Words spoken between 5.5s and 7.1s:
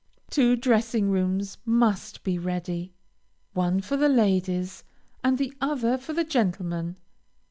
other for the gentlemen.